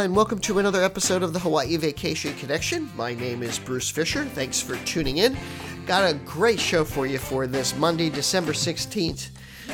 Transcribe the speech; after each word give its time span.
And 0.00 0.16
welcome 0.16 0.38
to 0.38 0.58
another 0.58 0.82
episode 0.82 1.22
of 1.22 1.34
the 1.34 1.38
Hawaii 1.38 1.76
Vacation 1.76 2.34
Connection. 2.36 2.90
My 2.96 3.12
name 3.12 3.42
is 3.42 3.58
Bruce 3.58 3.90
Fisher. 3.90 4.24
Thanks 4.24 4.58
for 4.58 4.76
tuning 4.86 5.18
in. 5.18 5.36
Got 5.84 6.10
a 6.10 6.14
great 6.14 6.58
show 6.58 6.86
for 6.86 7.06
you 7.06 7.18
for 7.18 7.46
this 7.46 7.76
Monday, 7.76 8.08
December 8.08 8.52
16th, 8.52 9.28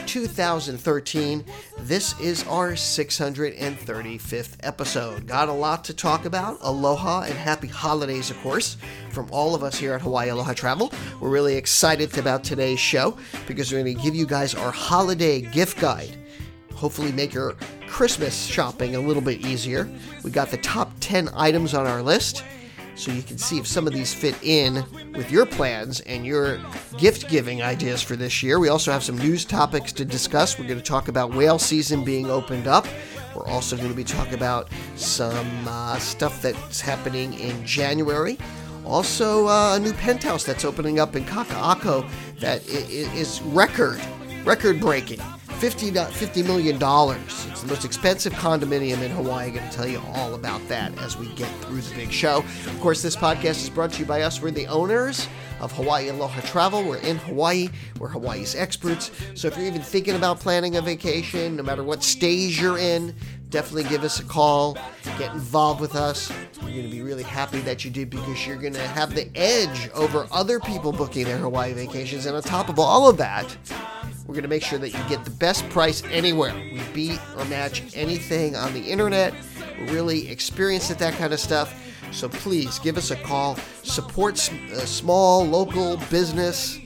2013. 0.06 1.45
This 1.78 2.18
is 2.18 2.45
our 2.48 2.73
635th 2.73 4.56
episode. 4.64 5.28
Got 5.28 5.48
a 5.48 5.52
lot 5.52 5.84
to 5.84 5.95
talk 5.95 6.24
about. 6.24 6.58
Aloha 6.61 7.22
and 7.22 7.34
happy 7.34 7.68
holidays, 7.68 8.29
of 8.29 8.36
course, 8.40 8.79
from 9.11 9.29
all 9.30 9.54
of 9.54 9.62
us 9.62 9.79
here 9.79 9.93
at 9.95 10.02
Hawaii 10.02 10.30
Aloha 10.30 10.55
Travel. 10.55 10.92
We're 11.20 11.30
really 11.30 11.55
excited 11.55 12.19
about 12.19 12.42
today's 12.42 12.80
show 12.80 13.16
because 13.47 13.70
we're 13.70 13.84
going 13.84 13.97
to 13.97 14.02
give 14.02 14.16
you 14.16 14.27
guys 14.27 14.56
our 14.56 14.72
holiday 14.72 15.41
gift 15.41 15.78
guide 15.78 16.19
hopefully 16.77 17.11
make 17.11 17.33
your 17.33 17.56
Christmas 17.96 18.45
shopping 18.45 18.95
a 18.95 19.00
little 19.00 19.23
bit 19.23 19.41
easier. 19.41 19.88
We 20.23 20.30
got 20.30 20.50
the 20.50 20.59
top 20.59 20.92
10 21.00 21.30
items 21.32 21.73
on 21.73 21.86
our 21.86 22.02
list 22.02 22.45
so 22.95 23.10
you 23.10 23.22
can 23.22 23.38
see 23.38 23.56
if 23.56 23.66
some 23.66 23.86
of 23.86 23.95
these 23.95 24.12
fit 24.12 24.36
in 24.42 24.84
with 25.14 25.30
your 25.30 25.46
plans 25.46 26.00
and 26.00 26.27
your 26.27 26.59
gift 26.98 27.30
giving 27.30 27.62
ideas 27.62 28.02
for 28.02 28.14
this 28.14 28.42
year. 28.42 28.60
We 28.60 28.69
also 28.69 28.92
have 28.92 29.02
some 29.02 29.16
news 29.16 29.46
topics 29.46 29.92
to 29.92 30.05
discuss. 30.05 30.59
We're 30.59 30.66
going 30.66 30.78
to 30.78 30.84
talk 30.84 31.09
about 31.09 31.34
whale 31.34 31.59
season 31.59 32.05
being 32.05 32.28
opened 32.28 32.66
up. 32.66 32.86
We're 33.34 33.46
also 33.46 33.78
going 33.78 33.88
to 33.88 33.97
be 33.97 34.05
talking 34.05 34.34
about 34.34 34.69
some 34.97 35.66
uh, 35.66 35.98
stuff 35.98 36.42
that's 36.42 36.83
happening 36.83 37.33
in 37.41 37.64
January. 37.64 38.36
Also, 38.84 39.48
uh, 39.48 39.77
a 39.77 39.80
new 39.80 39.94
penthouse 39.94 40.44
that's 40.44 40.66
opening 40.66 41.00
up 41.00 41.16
in 41.16 41.24
Kaka'ako 41.24 42.06
that 42.41 42.61
is 42.69 43.41
record, 43.41 43.98
record 44.44 44.80
breaking. 44.80 45.22
50, 45.58 45.90
$50 45.90 46.46
million. 46.46 46.76
It's 46.76 47.62
the 47.62 47.66
most 47.66 47.86
expensive 47.86 48.34
condominium 48.34 49.00
in 49.00 49.10
Hawaii. 49.10 49.46
I'm 49.46 49.54
going 49.54 49.68
to 49.68 49.74
tell 49.74 49.86
you 49.86 50.02
all 50.12 50.34
about 50.34 50.66
that 50.68 50.96
as 50.98 51.16
we 51.16 51.28
get 51.28 51.48
through 51.62 51.80
the 51.80 51.94
big 51.94 52.12
show. 52.12 52.38
Of 52.38 52.78
course, 52.80 53.00
this 53.00 53.16
podcast 53.16 53.62
is 53.62 53.70
brought 53.70 53.92
to 53.92 54.00
you 54.00 54.04
by 54.04 54.20
us. 54.20 54.42
We're 54.42 54.50
the 54.50 54.66
owners 54.66 55.27
of 55.60 55.72
Hawaii 55.72 56.08
Aloha 56.08 56.42
Travel. 56.42 56.84
We're 56.84 56.98
in 56.98 57.16
Hawaii. 57.16 57.70
We're 57.98 58.08
Hawaii's 58.08 58.54
experts. 58.54 59.10
So 59.34 59.48
if 59.48 59.56
you're 59.56 59.66
even 59.66 59.80
thinking 59.80 60.14
about 60.14 60.40
planning 60.40 60.77
a 60.77 60.82
vacation, 60.82 61.56
no 61.56 61.62
matter 61.62 61.82
what 61.82 62.02
stage 62.02 62.60
you're 62.60 62.78
in, 62.78 63.14
definitely 63.48 63.88
give 63.88 64.04
us 64.04 64.20
a 64.20 64.24
call. 64.24 64.77
Get 65.18 65.32
involved 65.32 65.80
with 65.80 65.94
us. 65.94 66.30
We're 66.60 66.68
going 66.68 66.82
to 66.82 66.88
be 66.90 67.00
really 67.00 67.22
happy 67.22 67.60
that 67.60 67.82
you 67.82 67.90
did 67.90 68.10
because 68.10 68.46
you're 68.46 68.56
going 68.56 68.74
to 68.74 68.86
have 68.88 69.14
the 69.14 69.30
edge 69.34 69.88
over 69.94 70.27
other 70.30 70.60
people 70.60 70.92
booking 70.92 71.24
their 71.24 71.38
Hawaii 71.38 71.72
vacations. 71.72 72.27
And 72.27 72.36
on 72.36 72.42
top 72.42 72.68
of 72.68 72.78
all 72.78 73.08
of 73.08 73.16
that, 73.16 73.56
we're 74.27 74.34
going 74.34 74.42
to 74.42 74.48
make 74.48 74.64
sure 74.64 74.78
that 74.78 74.91
you 74.91 74.98
get 75.08 75.24
the 75.24 75.30
best 75.30 75.69
price 75.70 76.02
anywhere. 76.10 76.55
We 76.55 76.80
beat 76.92 77.20
or 77.38 77.44
match 77.44 77.82
anything 77.94 78.56
on 78.56 78.74
the 78.74 78.80
internet. 78.80 79.33
We're 79.78 79.92
really 79.92 80.28
experienced 80.28 80.91
at 80.91 80.98
that 80.98 81.14
kind 81.14 81.33
of 81.33 81.38
stuff. 81.38 81.74
So 82.12 82.28
please 82.28 82.78
give 82.80 82.96
us 82.96 83.10
a 83.10 83.16
call. 83.16 83.56
Support 83.83 84.34
uh, 84.52 84.78
small 84.80 85.44
local 85.44 85.98
business, 86.10 86.78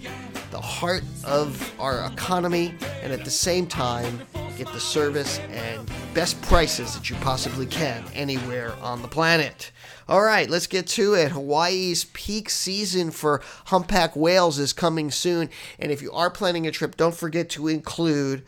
the 0.50 0.60
heart 0.60 1.02
of 1.24 1.74
our 1.80 2.06
economy, 2.06 2.74
and 3.02 3.12
at 3.12 3.24
the 3.24 3.30
same 3.30 3.66
time, 3.66 4.20
get 4.58 4.70
the 4.72 4.80
service 4.80 5.38
and 5.38 5.90
best 6.12 6.40
prices 6.42 6.94
that 6.94 7.08
you 7.08 7.16
possibly 7.16 7.64
can 7.64 8.04
anywhere 8.12 8.74
on 8.82 9.00
the 9.00 9.08
planet. 9.08 9.72
All 10.10 10.22
right, 10.22 10.50
let's 10.50 10.66
get 10.66 10.88
to 10.88 11.14
it. 11.14 11.30
Hawaii's 11.30 12.02
peak 12.02 12.50
season 12.50 13.12
for 13.12 13.40
humpback 13.66 14.16
whales 14.16 14.58
is 14.58 14.72
coming 14.72 15.12
soon, 15.12 15.48
and 15.78 15.92
if 15.92 16.02
you 16.02 16.10
are 16.10 16.30
planning 16.30 16.66
a 16.66 16.72
trip, 16.72 16.96
don't 16.96 17.14
forget 17.14 17.48
to 17.50 17.68
include, 17.68 18.44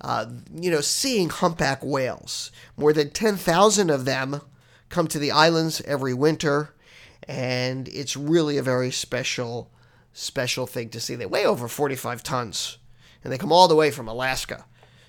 uh, 0.00 0.26
you 0.52 0.72
know, 0.72 0.80
seeing 0.80 1.28
humpback 1.28 1.84
whales. 1.84 2.50
More 2.76 2.92
than 2.92 3.10
10,000 3.10 3.90
of 3.90 4.06
them 4.06 4.40
come 4.88 5.06
to 5.06 5.20
the 5.20 5.30
islands 5.30 5.80
every 5.82 6.14
winter, 6.14 6.74
and 7.28 7.86
it's 7.86 8.16
really 8.16 8.58
a 8.58 8.62
very 8.64 8.90
special, 8.90 9.70
special 10.12 10.66
thing 10.66 10.88
to 10.88 10.98
see. 10.98 11.14
They 11.14 11.26
weigh 11.26 11.46
over 11.46 11.68
45 11.68 12.24
tons, 12.24 12.78
and 13.22 13.32
they 13.32 13.38
come 13.38 13.52
all 13.52 13.68
the 13.68 13.76
way 13.76 13.92
from 13.92 14.08
Alaska. 14.08 14.64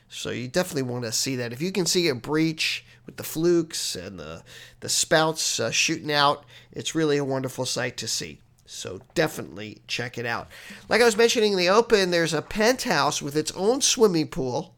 So 0.07 0.29
you 0.29 0.47
definitely 0.47 0.83
want 0.83 1.03
to 1.03 1.11
see 1.11 1.35
that. 1.37 1.53
If 1.53 1.61
you 1.61 1.71
can 1.71 1.85
see 1.85 2.07
a 2.07 2.15
breach 2.15 2.85
with 3.05 3.17
the 3.17 3.23
flukes 3.23 3.95
and 3.95 4.19
the 4.19 4.43
the 4.79 4.89
spouts 4.89 5.59
uh, 5.59 5.71
shooting 5.71 6.11
out, 6.11 6.45
it's 6.71 6.95
really 6.95 7.17
a 7.17 7.25
wonderful 7.25 7.65
sight 7.65 7.97
to 7.97 8.07
see. 8.07 8.39
So 8.65 8.99
definitely 9.13 9.81
check 9.87 10.17
it 10.17 10.25
out. 10.25 10.47
Like 10.89 11.01
I 11.01 11.05
was 11.05 11.17
mentioning 11.17 11.53
in 11.53 11.57
the 11.57 11.69
open, 11.69 12.11
there's 12.11 12.33
a 12.33 12.41
penthouse 12.41 13.21
with 13.21 13.35
its 13.35 13.51
own 13.51 13.81
swimming 13.81 14.27
pool. 14.27 14.75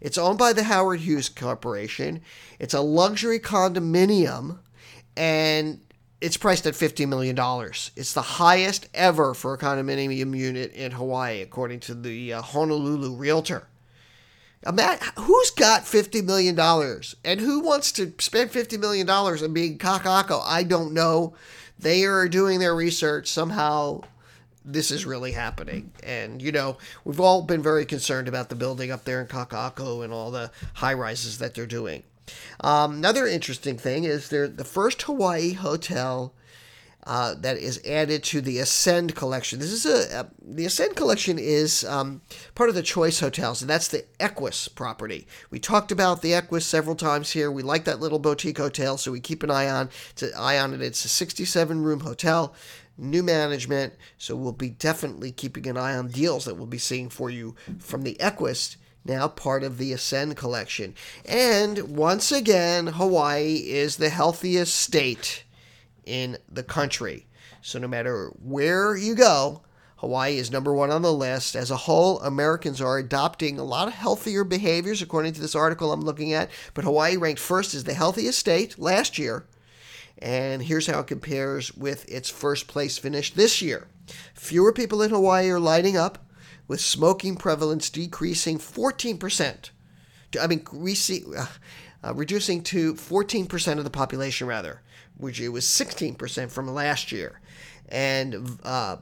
It's 0.00 0.18
owned 0.18 0.38
by 0.38 0.52
the 0.52 0.64
Howard 0.64 1.00
Hughes 1.00 1.28
Corporation. 1.28 2.22
It's 2.58 2.74
a 2.74 2.80
luxury 2.80 3.38
condominium 3.38 4.58
and 5.16 5.80
it's 6.20 6.36
priced 6.36 6.66
at 6.66 6.74
$50 6.74 7.06
million. 7.08 7.36
It's 7.96 8.14
the 8.14 8.22
highest 8.22 8.88
ever 8.94 9.34
for 9.34 9.54
a 9.54 9.58
condominium 9.58 10.36
unit 10.36 10.72
in 10.72 10.92
Hawaii, 10.92 11.42
according 11.42 11.80
to 11.80 11.94
the 11.94 12.34
uh, 12.34 12.42
Honolulu 12.42 13.14
Realtor. 13.14 13.68
Who's 14.66 15.50
got 15.50 15.82
$50 15.82 16.24
million 16.24 16.58
and 17.24 17.40
who 17.40 17.60
wants 17.60 17.92
to 17.92 18.12
spend 18.18 18.50
$50 18.50 18.78
million 18.80 19.08
on 19.08 19.52
being 19.52 19.78
Kaka'ako? 19.78 20.42
I 20.44 20.64
don't 20.64 20.92
know. 20.92 21.34
They 21.78 22.04
are 22.04 22.28
doing 22.28 22.58
their 22.58 22.74
research. 22.74 23.28
Somehow 23.28 24.02
this 24.64 24.90
is 24.90 25.06
really 25.06 25.32
happening. 25.32 25.92
And, 26.02 26.42
you 26.42 26.50
know, 26.50 26.78
we've 27.04 27.20
all 27.20 27.42
been 27.42 27.62
very 27.62 27.86
concerned 27.86 28.26
about 28.26 28.48
the 28.48 28.56
building 28.56 28.90
up 28.90 29.04
there 29.04 29.20
in 29.20 29.28
Kaka'ako 29.28 30.02
and 30.02 30.12
all 30.12 30.30
the 30.30 30.50
high 30.74 30.94
rises 30.94 31.38
that 31.38 31.54
they're 31.54 31.66
doing. 31.66 32.02
Um, 32.60 32.94
another 32.94 33.26
interesting 33.26 33.78
thing 33.78 34.02
is 34.02 34.28
they're 34.28 34.48
the 34.48 34.64
first 34.64 35.02
Hawaii 35.02 35.52
hotel 35.52 36.34
uh, 37.06 37.34
that 37.34 37.56
is 37.56 37.80
added 37.86 38.24
to 38.24 38.40
the 38.40 38.58
Ascend 38.58 39.14
collection. 39.14 39.60
This 39.60 39.72
is 39.72 39.86
a, 39.86 40.20
a 40.20 40.26
the 40.42 40.66
Ascend 40.66 40.96
collection 40.96 41.38
is 41.38 41.84
um, 41.84 42.20
part 42.56 42.68
of 42.68 42.74
the 42.74 42.82
Choice 42.82 43.20
Hotels, 43.20 43.62
and 43.62 43.70
that's 43.70 43.88
the 43.88 44.04
Equus 44.18 44.66
property. 44.66 45.26
We 45.48 45.60
talked 45.60 45.92
about 45.92 46.20
the 46.20 46.34
Equus 46.34 46.66
several 46.66 46.96
times 46.96 47.30
here. 47.30 47.50
We 47.50 47.62
like 47.62 47.84
that 47.84 48.00
little 48.00 48.18
boutique 48.18 48.58
hotel, 48.58 48.96
so 48.98 49.12
we 49.12 49.20
keep 49.20 49.44
an 49.44 49.50
eye 49.52 49.68
on 49.70 49.88
to 50.16 50.32
eye 50.36 50.58
on 50.58 50.74
it. 50.74 50.82
It's 50.82 51.04
a 51.04 51.08
67 51.08 51.82
room 51.82 52.00
hotel. 52.00 52.54
New 52.98 53.22
management, 53.22 53.92
so 54.16 54.34
we'll 54.34 54.52
be 54.52 54.70
definitely 54.70 55.30
keeping 55.30 55.66
an 55.66 55.76
eye 55.76 55.94
on 55.94 56.08
deals 56.08 56.46
that 56.46 56.54
we'll 56.54 56.66
be 56.66 56.78
seeing 56.78 57.10
for 57.10 57.28
you 57.28 57.54
from 57.78 58.02
the 58.02 58.18
Equus 58.18 58.78
now 59.04 59.28
part 59.28 59.62
of 59.62 59.78
the 59.78 59.92
Ascend 59.92 60.36
collection. 60.36 60.94
And 61.24 61.96
once 61.96 62.32
again, 62.32 62.88
Hawaii 62.88 63.56
is 63.68 63.96
the 63.98 64.08
healthiest 64.08 64.74
state 64.74 65.44
in 66.06 66.38
the 66.50 66.62
country. 66.62 67.26
So 67.60 67.78
no 67.78 67.88
matter 67.88 68.28
where 68.42 68.96
you 68.96 69.14
go, 69.14 69.62
Hawaii 69.96 70.36
is 70.36 70.50
number 70.50 70.74
one 70.74 70.90
on 70.90 71.02
the 71.02 71.12
list. 71.12 71.56
As 71.56 71.70
a 71.70 71.76
whole, 71.76 72.20
Americans 72.20 72.80
are 72.80 72.98
adopting 72.98 73.58
a 73.58 73.64
lot 73.64 73.88
of 73.88 73.94
healthier 73.94 74.44
behaviors, 74.44 75.02
according 75.02 75.32
to 75.34 75.40
this 75.40 75.54
article 75.54 75.92
I'm 75.92 76.02
looking 76.02 76.32
at. 76.32 76.50
But 76.74 76.84
Hawaii 76.84 77.16
ranked 77.16 77.40
first 77.40 77.74
as 77.74 77.84
the 77.84 77.94
healthiest 77.94 78.38
state 78.38 78.78
last 78.78 79.18
year. 79.18 79.46
And 80.18 80.62
here's 80.62 80.86
how 80.86 81.00
it 81.00 81.06
compares 81.06 81.74
with 81.74 82.08
its 82.10 82.30
first 82.30 82.68
place 82.68 82.98
finish 82.98 83.32
this 83.32 83.60
year. 83.60 83.88
Fewer 84.34 84.72
people 84.72 85.02
in 85.02 85.10
Hawaii 85.10 85.50
are 85.50 85.60
lighting 85.60 85.96
up, 85.96 86.26
with 86.68 86.80
smoking 86.80 87.36
prevalence 87.36 87.90
decreasing 87.90 88.58
14%. 88.58 89.70
I 90.40 90.46
mean, 90.46 90.66
uh, 91.36 91.46
uh, 92.04 92.14
reducing 92.14 92.62
to 92.64 92.94
14% 92.94 93.78
of 93.78 93.84
the 93.84 93.90
population, 93.90 94.46
rather 94.46 94.82
which 95.16 95.40
it 95.40 95.48
was 95.48 95.64
16% 95.64 96.50
from 96.50 96.68
last 96.68 97.12
year. 97.12 97.40
And 97.88 98.58
uh, 98.64 98.96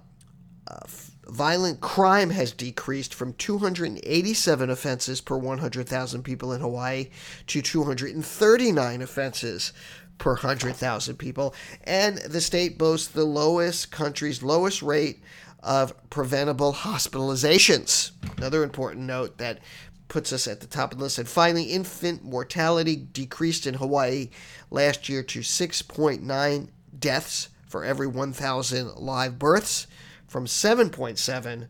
uh, 0.66 0.80
violent 1.28 1.80
crime 1.80 2.30
has 2.30 2.52
decreased 2.52 3.14
from 3.14 3.32
287 3.34 4.70
offenses 4.70 5.20
per 5.20 5.36
100,000 5.36 6.22
people 6.22 6.52
in 6.52 6.60
Hawaii 6.60 7.08
to 7.46 7.62
239 7.62 9.02
offenses 9.02 9.72
per 10.18 10.34
100,000 10.34 11.16
people. 11.16 11.54
And 11.84 12.18
the 12.18 12.40
state 12.40 12.78
boasts 12.78 13.08
the 13.08 13.24
lowest 13.24 13.90
country's 13.90 14.42
lowest 14.42 14.82
rate 14.82 15.22
of 15.62 15.94
preventable 16.10 16.72
hospitalizations. 16.72 18.12
Another 18.36 18.62
important 18.62 19.06
note 19.06 19.38
that 19.38 19.60
puts 20.08 20.32
us 20.32 20.46
at 20.46 20.60
the 20.60 20.66
top 20.66 20.92
of 20.92 20.98
the 20.98 21.04
list. 21.04 21.18
And 21.18 21.28
finally, 21.28 21.64
infant 21.64 22.24
mortality 22.24 22.96
decreased 22.96 23.66
in 23.66 23.74
Hawaii 23.74 24.30
last 24.70 25.08
year 25.08 25.22
to 25.22 25.40
6.9 25.40 26.68
deaths 26.98 27.48
for 27.66 27.84
every 27.84 28.06
1,000 28.06 28.96
live 28.96 29.38
births 29.38 29.86
from 30.28 30.46
7.7 30.46 31.68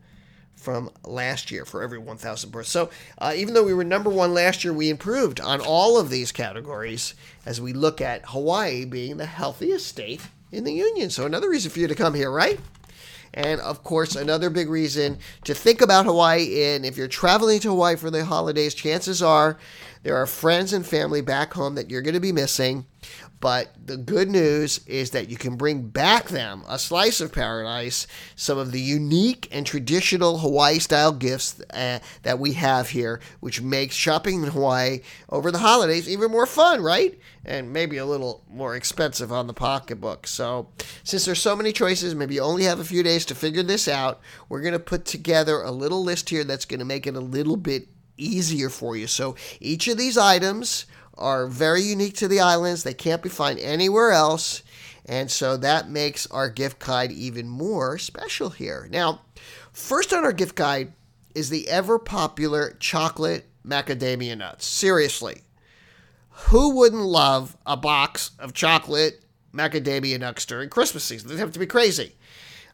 from 0.54 0.90
last 1.04 1.50
year 1.50 1.64
for 1.64 1.82
every 1.82 1.98
1,000 1.98 2.50
births. 2.50 2.70
So 2.70 2.90
uh, 3.18 3.34
even 3.36 3.54
though 3.54 3.64
we 3.64 3.74
were 3.74 3.84
number 3.84 4.10
one 4.10 4.32
last 4.32 4.64
year, 4.64 4.72
we 4.72 4.88
improved 4.88 5.40
on 5.40 5.60
all 5.60 5.98
of 6.00 6.10
these 6.10 6.32
categories 6.32 7.14
as 7.44 7.60
we 7.60 7.72
look 7.72 8.00
at 8.00 8.24
Hawaii 8.26 8.84
being 8.86 9.18
the 9.18 9.26
healthiest 9.26 9.86
state 9.86 10.22
in 10.50 10.64
the 10.64 10.72
union. 10.72 11.10
So 11.10 11.26
another 11.26 11.50
reason 11.50 11.70
for 11.70 11.80
you 11.80 11.88
to 11.88 11.94
come 11.94 12.14
here, 12.14 12.30
right? 12.30 12.58
And 13.34 13.60
of 13.60 13.82
course, 13.82 14.14
another 14.14 14.48
big 14.48 14.68
reason 14.70 15.18
to 15.42 15.54
think 15.54 15.80
about 15.80 16.06
Hawaii. 16.06 16.64
And 16.64 16.86
if 16.86 16.96
you're 16.96 17.08
traveling 17.08 17.60
to 17.60 17.68
Hawaii 17.68 17.96
for 17.96 18.10
the 18.10 18.24
holidays, 18.24 18.74
chances 18.74 19.22
are 19.22 19.58
there 20.04 20.16
are 20.16 20.26
friends 20.26 20.72
and 20.72 20.86
family 20.86 21.20
back 21.20 21.54
home 21.54 21.74
that 21.74 21.90
you're 21.90 22.02
going 22.02 22.14
to 22.14 22.20
be 22.20 22.32
missing. 22.32 22.86
But 23.44 23.74
the 23.84 23.98
good 23.98 24.30
news 24.30 24.80
is 24.86 25.10
that 25.10 25.28
you 25.28 25.36
can 25.36 25.56
bring 25.56 25.88
back 25.88 26.28
them 26.28 26.64
a 26.66 26.78
slice 26.78 27.20
of 27.20 27.30
paradise, 27.30 28.06
some 28.36 28.56
of 28.56 28.72
the 28.72 28.80
unique 28.80 29.48
and 29.52 29.66
traditional 29.66 30.38
Hawaii 30.38 30.78
style 30.78 31.12
gifts 31.12 31.60
uh, 31.74 31.98
that 32.22 32.38
we 32.38 32.54
have 32.54 32.88
here, 32.88 33.20
which 33.40 33.60
makes 33.60 33.94
shopping 33.94 34.42
in 34.42 34.48
Hawaii 34.48 35.00
over 35.28 35.50
the 35.50 35.58
holidays 35.58 36.08
even 36.08 36.30
more 36.30 36.46
fun, 36.46 36.82
right? 36.82 37.18
And 37.44 37.70
maybe 37.70 37.98
a 37.98 38.06
little 38.06 38.42
more 38.48 38.76
expensive 38.76 39.30
on 39.30 39.46
the 39.46 39.52
pocketbook. 39.52 40.26
So, 40.26 40.68
since 41.02 41.26
there's 41.26 41.42
so 41.42 41.54
many 41.54 41.72
choices, 41.72 42.14
maybe 42.14 42.36
you 42.36 42.40
only 42.40 42.64
have 42.64 42.80
a 42.80 42.84
few 42.84 43.02
days 43.02 43.26
to 43.26 43.34
figure 43.34 43.62
this 43.62 43.88
out, 43.88 44.22
we're 44.48 44.62
going 44.62 44.72
to 44.72 44.78
put 44.78 45.04
together 45.04 45.60
a 45.60 45.70
little 45.70 46.02
list 46.02 46.30
here 46.30 46.44
that's 46.44 46.64
going 46.64 46.80
to 46.80 46.86
make 46.86 47.06
it 47.06 47.14
a 47.14 47.20
little 47.20 47.58
bit 47.58 47.88
easier 48.16 48.70
for 48.70 48.96
you. 48.96 49.06
So, 49.06 49.36
each 49.60 49.86
of 49.86 49.98
these 49.98 50.16
items 50.16 50.86
are 51.16 51.46
very 51.46 51.82
unique 51.82 52.14
to 52.16 52.28
the 52.28 52.40
islands. 52.40 52.82
They 52.82 52.94
can't 52.94 53.22
be 53.22 53.28
found 53.28 53.58
anywhere 53.58 54.12
else. 54.12 54.62
And 55.06 55.30
so 55.30 55.56
that 55.58 55.88
makes 55.90 56.26
our 56.28 56.48
gift 56.48 56.78
guide 56.78 57.12
even 57.12 57.48
more 57.48 57.98
special 57.98 58.50
here. 58.50 58.88
Now, 58.90 59.20
first 59.72 60.12
on 60.12 60.24
our 60.24 60.32
gift 60.32 60.54
guide 60.54 60.92
is 61.34 61.50
the 61.50 61.68
ever 61.68 61.98
popular 61.98 62.76
chocolate 62.80 63.46
macadamia 63.66 64.36
nuts. 64.36 64.66
Seriously, 64.66 65.42
who 66.30 66.76
wouldn't 66.76 67.02
love 67.02 67.56
a 67.66 67.76
box 67.76 68.30
of 68.38 68.54
chocolate 68.54 69.22
macadamia 69.52 70.18
nuts 70.18 70.46
during 70.46 70.70
Christmas 70.70 71.04
season? 71.04 71.28
They 71.28 71.36
have 71.36 71.52
to 71.52 71.58
be 71.58 71.66
crazy. 71.66 72.14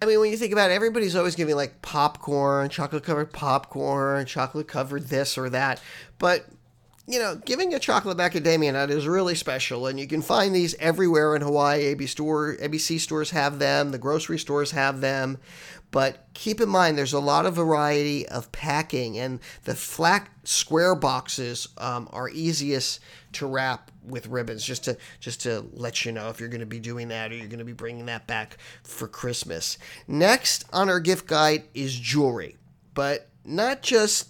I 0.02 0.06
mean, 0.06 0.18
when 0.20 0.30
you 0.30 0.36
think 0.36 0.52
about 0.52 0.70
it, 0.70 0.74
everybody's 0.74 1.14
always 1.14 1.34
giving 1.34 1.56
like 1.56 1.82
popcorn, 1.82 2.70
chocolate 2.70 3.04
covered 3.04 3.32
popcorn, 3.32 4.24
chocolate 4.24 4.66
covered 4.66 5.08
this 5.08 5.36
or 5.36 5.50
that. 5.50 5.82
But 6.18 6.46
you 7.10 7.18
know, 7.18 7.36
giving 7.36 7.74
a 7.74 7.78
chocolate 7.78 8.16
macadamia 8.16 8.72
nut 8.72 8.90
is 8.90 9.06
really 9.06 9.34
special, 9.34 9.86
and 9.86 9.98
you 9.98 10.06
can 10.06 10.22
find 10.22 10.54
these 10.54 10.74
everywhere 10.76 11.34
in 11.34 11.42
Hawaii. 11.42 11.82
AB 11.86 12.06
store, 12.06 12.56
ABC 12.60 13.00
stores 13.00 13.30
have 13.30 13.58
them, 13.58 13.90
the 13.90 13.98
grocery 13.98 14.38
stores 14.38 14.70
have 14.70 15.00
them. 15.00 15.38
But 15.90 16.28
keep 16.34 16.60
in 16.60 16.68
mind, 16.68 16.96
there's 16.96 17.12
a 17.12 17.18
lot 17.18 17.46
of 17.46 17.54
variety 17.54 18.28
of 18.28 18.52
packing, 18.52 19.18
and 19.18 19.40
the 19.64 19.74
flat 19.74 20.28
square 20.44 20.94
boxes 20.94 21.68
um, 21.78 22.08
are 22.12 22.28
easiest 22.28 23.00
to 23.32 23.46
wrap 23.46 23.90
with 24.04 24.28
ribbons. 24.28 24.64
Just 24.64 24.84
to 24.84 24.96
just 25.18 25.42
to 25.42 25.66
let 25.72 26.04
you 26.04 26.12
know 26.12 26.28
if 26.28 26.38
you're 26.38 26.48
going 26.48 26.60
to 26.60 26.66
be 26.66 26.78
doing 26.78 27.08
that 27.08 27.32
or 27.32 27.34
you're 27.34 27.48
going 27.48 27.58
to 27.58 27.64
be 27.64 27.72
bringing 27.72 28.06
that 28.06 28.28
back 28.28 28.56
for 28.84 29.08
Christmas. 29.08 29.78
Next 30.06 30.64
on 30.72 30.88
our 30.88 31.00
gift 31.00 31.26
guide 31.26 31.64
is 31.74 31.98
jewelry, 31.98 32.56
but 32.94 33.28
not 33.44 33.82
just 33.82 34.28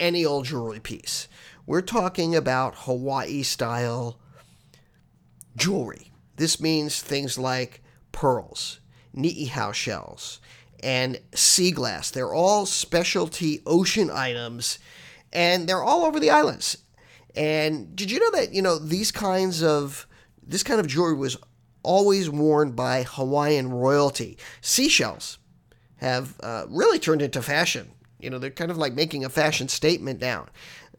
any 0.00 0.24
old 0.24 0.46
jewelry 0.46 0.80
piece. 0.80 1.28
We're 1.68 1.82
talking 1.82 2.34
about 2.34 2.74
Hawaii 2.86 3.42
style 3.42 4.18
jewelry. 5.54 6.12
This 6.36 6.62
means 6.62 7.02
things 7.02 7.36
like 7.36 7.82
pearls, 8.10 8.80
niihau 9.14 9.74
shells, 9.74 10.40
and 10.82 11.20
sea 11.34 11.70
glass. 11.70 12.10
They're 12.10 12.32
all 12.32 12.64
specialty 12.64 13.60
ocean 13.66 14.10
items 14.10 14.78
and 15.30 15.68
they're 15.68 15.82
all 15.82 16.06
over 16.06 16.18
the 16.18 16.30
islands. 16.30 16.78
And 17.36 17.94
did 17.94 18.10
you 18.10 18.18
know 18.18 18.30
that, 18.30 18.54
you 18.54 18.62
know, 18.62 18.78
these 18.78 19.12
kinds 19.12 19.62
of 19.62 20.06
this 20.42 20.62
kind 20.62 20.80
of 20.80 20.86
jewelry 20.86 21.16
was 21.16 21.36
always 21.82 22.30
worn 22.30 22.70
by 22.72 23.02
Hawaiian 23.02 23.68
royalty. 23.68 24.38
Seashells 24.62 25.36
have 25.96 26.34
uh, 26.42 26.64
really 26.70 26.98
turned 26.98 27.20
into 27.20 27.42
fashion. 27.42 27.90
You 28.18 28.30
know, 28.30 28.38
they're 28.38 28.50
kind 28.50 28.70
of 28.70 28.78
like 28.78 28.94
making 28.94 29.26
a 29.26 29.28
fashion 29.28 29.68
statement 29.68 30.18
now 30.22 30.46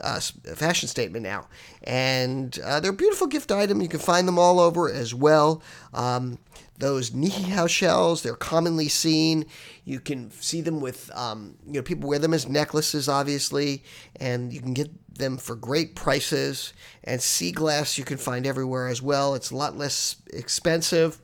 uh, 0.01 0.19
fashion 0.55 0.87
statement 0.87 1.23
now. 1.23 1.47
And 1.83 2.57
uh, 2.63 2.79
they're 2.79 2.91
a 2.91 2.95
beautiful 2.95 3.27
gift 3.27 3.51
item. 3.51 3.81
You 3.81 3.87
can 3.87 3.99
find 3.99 4.27
them 4.27 4.39
all 4.39 4.59
over 4.59 4.91
as 4.91 5.13
well. 5.13 5.61
Um, 5.93 6.39
those 6.77 7.11
niihau 7.11 7.67
shells, 7.69 8.23
they're 8.23 8.35
commonly 8.35 8.87
seen. 8.87 9.45
You 9.83 9.99
can 9.99 10.31
see 10.31 10.61
them 10.61 10.79
with, 10.79 11.11
um, 11.13 11.55
you 11.65 11.73
know, 11.73 11.81
people 11.81 12.09
wear 12.09 12.19
them 12.19 12.33
as 12.33 12.47
necklaces, 12.47 13.09
obviously, 13.09 13.83
and 14.15 14.53
you 14.53 14.61
can 14.61 14.73
get 14.73 14.89
them 15.13 15.37
for 15.37 15.55
great 15.55 15.95
prices. 15.95 16.73
And 17.03 17.21
sea 17.21 17.51
glass 17.51 17.97
you 17.97 18.05
can 18.05 18.17
find 18.17 18.45
everywhere 18.45 18.87
as 18.87 19.01
well. 19.01 19.35
It's 19.35 19.51
a 19.51 19.55
lot 19.57 19.77
less 19.77 20.15
expensive. 20.31 21.19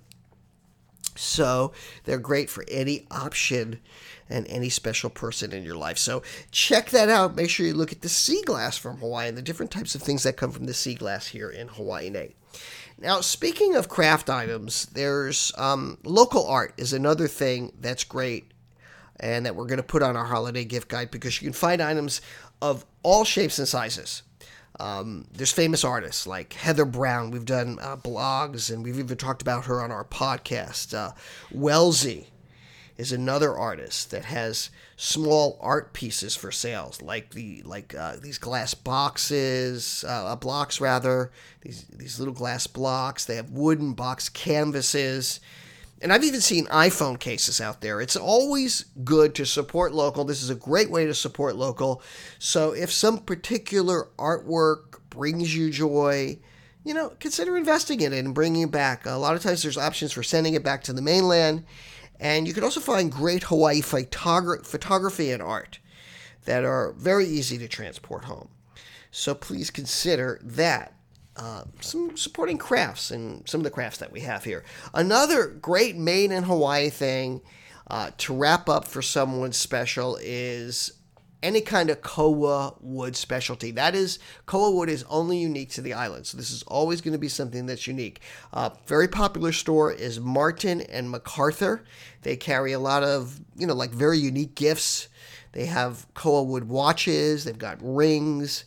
So 1.15 1.71
they're 2.03 2.19
great 2.19 2.49
for 2.49 2.65
any 2.67 3.07
option 3.09 3.79
and 4.29 4.47
any 4.47 4.69
special 4.69 5.09
person 5.09 5.51
in 5.51 5.63
your 5.63 5.77
life. 5.77 5.97
So 5.97 6.23
check 6.51 6.89
that 6.89 7.09
out. 7.09 7.35
Make 7.35 7.49
sure 7.49 7.65
you 7.65 7.73
look 7.73 7.91
at 7.91 8.01
the 8.01 8.09
sea 8.09 8.41
glass 8.43 8.77
from 8.77 8.97
Hawaii 8.97 9.27
and 9.27 9.37
the 9.37 9.41
different 9.41 9.71
types 9.71 9.95
of 9.95 10.01
things 10.01 10.23
that 10.23 10.37
come 10.37 10.51
from 10.51 10.65
the 10.65 10.73
sea 10.73 10.95
glass 10.95 11.27
here 11.27 11.49
in 11.49 11.67
Hawaii. 11.67 12.11
Now, 12.97 13.21
speaking 13.21 13.75
of 13.75 13.89
craft 13.89 14.29
items, 14.29 14.85
there's 14.87 15.51
um, 15.57 15.97
local 16.03 16.47
art 16.47 16.73
is 16.77 16.93
another 16.93 17.27
thing 17.27 17.73
that's 17.79 18.03
great 18.03 18.51
and 19.19 19.45
that 19.45 19.55
we're 19.55 19.65
going 19.65 19.77
to 19.77 19.83
put 19.83 20.03
on 20.03 20.17
our 20.17 20.25
holiday 20.25 20.65
gift 20.65 20.87
guide 20.87 21.11
because 21.11 21.41
you 21.41 21.45
can 21.45 21.53
find 21.53 21.81
items 21.81 22.21
of 22.61 22.85
all 23.03 23.23
shapes 23.23 23.59
and 23.59 23.67
sizes. 23.67 24.23
Um, 24.79 25.25
there's 25.31 25.51
famous 25.51 25.83
artists 25.83 26.27
like 26.27 26.53
Heather 26.53 26.85
Brown. 26.85 27.31
We've 27.31 27.45
done 27.45 27.79
uh, 27.81 27.97
blogs 27.97 28.73
and 28.73 28.83
we've 28.83 28.99
even 28.99 29.17
talked 29.17 29.41
about 29.41 29.65
her 29.65 29.81
on 29.81 29.91
our 29.91 30.03
podcast. 30.03 30.93
Uh, 30.93 31.11
Wellesley 31.51 32.27
is 32.97 33.11
another 33.11 33.57
artist 33.57 34.11
that 34.11 34.25
has 34.25 34.69
small 34.95 35.57
art 35.61 35.93
pieces 35.93 36.35
for 36.35 36.51
sales, 36.51 37.01
like 37.01 37.31
the 37.31 37.61
like 37.63 37.93
uh, 37.93 38.15
these 38.21 38.37
glass 38.37 38.73
boxes, 38.73 40.05
uh, 40.07 40.35
blocks 40.35 40.79
rather. 40.79 41.31
These 41.61 41.85
these 41.85 42.19
little 42.19 42.33
glass 42.33 42.67
blocks. 42.67 43.25
They 43.25 43.35
have 43.35 43.51
wooden 43.51 43.93
box 43.93 44.29
canvases. 44.29 45.39
And 46.01 46.11
I've 46.11 46.23
even 46.23 46.41
seen 46.41 46.65
iPhone 46.67 47.19
cases 47.19 47.61
out 47.61 47.81
there. 47.81 48.01
It's 48.01 48.17
always 48.17 48.85
good 49.03 49.33
to 49.35 49.45
support 49.45 49.93
local. 49.93 50.25
This 50.25 50.43
is 50.43 50.49
a 50.49 50.55
great 50.55 50.91
way 50.91 51.05
to 51.05 51.13
support 51.13 51.55
local. 51.55 52.01
So 52.37 52.73
if 52.73 52.91
some 52.91 53.19
particular 53.19 54.09
artwork 54.17 54.99
brings 55.09 55.55
you 55.55 55.71
joy, 55.71 56.37
you 56.83 56.93
know, 56.93 57.09
consider 57.19 57.57
investing 57.57 58.01
in 58.01 58.13
it 58.13 58.25
and 58.25 58.35
bringing 58.35 58.63
it 58.63 58.71
back. 58.71 59.05
A 59.05 59.11
lot 59.11 59.35
of 59.35 59.41
times 59.41 59.63
there's 59.63 59.77
options 59.77 60.11
for 60.11 60.21
sending 60.21 60.53
it 60.53 60.63
back 60.63 60.83
to 60.83 60.93
the 60.93 61.01
mainland. 61.01 61.65
And 62.19 62.47
you 62.47 62.53
can 62.53 62.63
also 62.63 62.79
find 62.79 63.11
great 63.11 63.43
Hawaii 63.43 63.81
photogra- 63.81 64.65
photography 64.65 65.31
and 65.31 65.41
art 65.41 65.79
that 66.45 66.63
are 66.63 66.93
very 66.93 67.25
easy 67.25 67.57
to 67.57 67.67
transport 67.67 68.25
home. 68.25 68.49
So 69.11 69.33
please 69.33 69.71
consider 69.71 70.39
that. 70.43 70.93
Uh, 71.37 71.63
some 71.81 72.15
supporting 72.15 72.57
crafts 72.57 73.11
and 73.11 73.47
some 73.47 73.59
of 73.59 73.65
the 73.65 73.69
crafts 73.69 73.97
that 73.97 74.11
we 74.11 74.21
have 74.21 74.45
here. 74.45 74.63
Another 74.93 75.47
great 75.47 75.97
made 75.97 76.31
in 76.31 76.43
Hawaii 76.43 76.89
thing 76.89 77.41
uh, 77.87 78.11
to 78.19 78.33
wrap 78.33 78.69
up 78.69 78.85
for 78.85 79.01
someone 79.01 79.51
special 79.51 80.17
is 80.21 80.93
any 81.43 81.61
kind 81.61 81.89
of 81.89 82.01
koa 82.01 82.73
wood 82.81 83.15
specialty. 83.15 83.69
That 83.71 83.93
is, 83.93 84.17
koa 84.47 84.71
wood 84.71 84.89
is 84.89 85.03
only 85.09 85.37
unique 85.37 85.69
to 85.71 85.81
the 85.81 85.93
island. 85.93 86.25
So 86.25 86.37
this 86.37 86.49
is 86.49 86.63
always 86.63 87.01
going 87.01 87.11
to 87.11 87.19
be 87.19 87.27
something 87.27 87.65
that's 87.65 87.85
unique. 87.85 88.21
Uh, 88.51 88.71
very 88.87 89.07
popular 89.07 89.51
store 89.51 89.91
is 89.91 90.19
Martin 90.19 90.81
and 90.81 91.11
MacArthur. 91.11 91.83
They 92.23 92.35
carry 92.35 92.71
a 92.71 92.79
lot 92.79 93.03
of, 93.03 93.39
you 93.55 93.67
know, 93.67 93.75
like 93.75 93.91
very 93.91 94.17
unique 94.17 94.55
gifts. 94.55 95.07
They 95.51 95.65
have 95.65 96.07
koa 96.15 96.43
wood 96.43 96.67
watches. 96.67 97.43
They've 97.43 97.57
got 97.57 97.77
rings, 97.81 98.65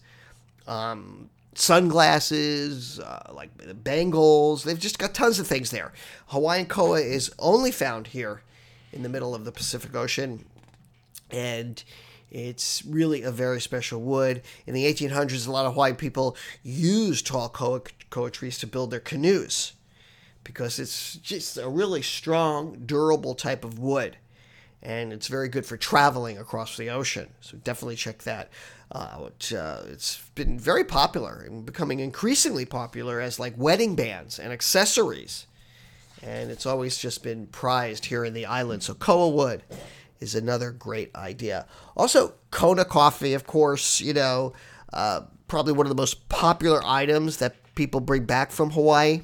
um, 0.68 1.30
sunglasses, 1.58 3.00
uh, 3.00 3.32
like 3.34 3.50
bangles. 3.82 4.64
They've 4.64 4.78
just 4.78 4.98
got 4.98 5.14
tons 5.14 5.38
of 5.38 5.46
things 5.46 5.70
there. 5.70 5.92
Hawaiian 6.28 6.66
koa 6.66 7.00
is 7.00 7.32
only 7.38 7.70
found 7.70 8.08
here 8.08 8.42
in 8.92 9.02
the 9.02 9.08
middle 9.08 9.34
of 9.34 9.44
the 9.44 9.52
Pacific 9.52 9.94
Ocean. 9.94 10.44
And 11.30 11.82
it's 12.30 12.84
really 12.84 13.22
a 13.22 13.30
very 13.30 13.60
special 13.60 14.00
wood. 14.00 14.42
In 14.66 14.74
the 14.74 14.84
1800s, 14.84 15.46
a 15.46 15.50
lot 15.50 15.66
of 15.66 15.76
white 15.76 15.98
people 15.98 16.36
used 16.62 17.26
tall 17.26 17.48
koa, 17.48 17.82
koa 18.10 18.30
trees 18.30 18.58
to 18.58 18.66
build 18.66 18.90
their 18.90 19.00
canoes 19.00 19.72
because 20.44 20.78
it's 20.78 21.14
just 21.16 21.58
a 21.58 21.68
really 21.68 22.02
strong, 22.02 22.82
durable 22.86 23.34
type 23.34 23.64
of 23.64 23.78
wood. 23.78 24.16
And 24.82 25.12
it's 25.12 25.26
very 25.26 25.48
good 25.48 25.66
for 25.66 25.76
traveling 25.76 26.38
across 26.38 26.76
the 26.76 26.90
ocean. 26.90 27.30
So 27.40 27.56
definitely 27.56 27.96
check 27.96 28.22
that 28.22 28.50
out. 28.94 29.52
Uh, 29.54 29.80
it's 29.86 30.22
been 30.34 30.58
very 30.58 30.84
popular 30.84 31.44
and 31.46 31.66
becoming 31.66 32.00
increasingly 32.00 32.64
popular 32.64 33.20
as 33.20 33.40
like 33.40 33.54
wedding 33.56 33.96
bands 33.96 34.38
and 34.38 34.52
accessories. 34.52 35.46
And 36.22 36.50
it's 36.50 36.66
always 36.66 36.98
just 36.98 37.22
been 37.22 37.46
prized 37.48 38.06
here 38.06 38.24
in 38.24 38.34
the 38.34 38.46
island. 38.46 38.82
So 38.82 38.94
koa 38.94 39.28
wood 39.28 39.62
is 40.20 40.34
another 40.34 40.70
great 40.70 41.14
idea. 41.14 41.66
Also, 41.96 42.34
Kona 42.50 42.84
coffee, 42.84 43.34
of 43.34 43.46
course, 43.46 44.00
you 44.00 44.12
know, 44.14 44.52
uh, 44.92 45.22
probably 45.48 45.72
one 45.72 45.86
of 45.86 45.90
the 45.90 46.00
most 46.00 46.28
popular 46.28 46.80
items 46.84 47.38
that 47.38 47.56
people 47.74 48.00
bring 48.00 48.24
back 48.24 48.50
from 48.50 48.70
Hawaii 48.70 49.22